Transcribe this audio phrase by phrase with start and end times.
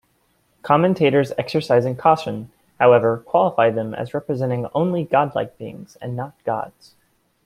[0.63, 6.95] Commentators exercising caution, however, qualify them as representing only "godlike" beings, and not gods.